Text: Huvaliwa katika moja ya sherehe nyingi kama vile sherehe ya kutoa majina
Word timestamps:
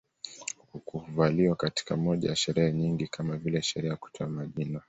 Huvaliwa 0.91 1.55
katika 1.55 1.97
moja 1.97 2.29
ya 2.29 2.35
sherehe 2.35 2.71
nyingi 2.71 3.07
kama 3.07 3.37
vile 3.37 3.61
sherehe 3.61 3.89
ya 3.91 3.95
kutoa 3.97 4.27
majina 4.27 4.79